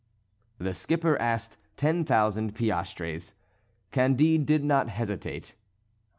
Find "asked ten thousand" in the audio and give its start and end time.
1.21-2.55